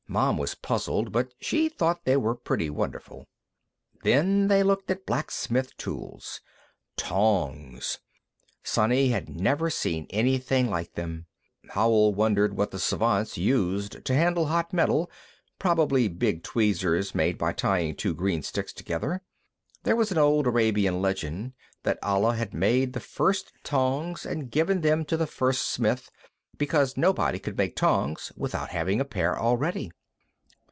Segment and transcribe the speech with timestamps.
[0.11, 3.29] Mom was puzzled, but she thought they were pretty wonderful.
[4.03, 6.41] Then they looked at blacksmith tools.
[6.97, 7.97] Tongs;
[8.61, 11.27] Sonny had never seen anything like them.
[11.69, 15.09] Howell wondered what the Svants used to handle hot metal;
[15.57, 19.21] probably big tweezers made by tying two green sticks together.
[19.83, 24.81] There was an old Arabian legend that Allah had made the first tongs and given
[24.81, 26.11] them to the first smith,
[26.57, 29.89] because nobody could make tongs without having a pair already.